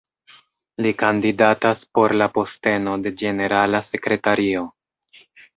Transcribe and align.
Li 0.85 0.93
kandidatas 1.01 1.83
por 1.99 2.15
la 2.23 2.29
posteno 2.39 2.97
de 3.05 3.15
ĝenerala 3.23 3.85
sekretario. 3.93 4.65